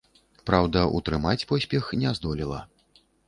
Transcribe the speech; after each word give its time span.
Праўда, 0.49 0.79
утрымаць 0.99 1.47
поспех 1.53 1.91
не 2.05 2.13
здолела. 2.21 2.59